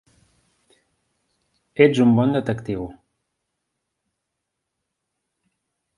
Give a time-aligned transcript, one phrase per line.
[1.85, 2.87] Ets un bon detectiu.